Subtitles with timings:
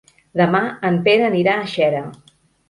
[0.39, 2.01] Demà en Pere anirà a Xera.